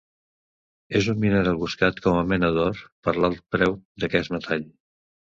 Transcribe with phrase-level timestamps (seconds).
[0.99, 4.65] És un mineral buscat com a mena d'or, per l'alt preu d'aquest metall.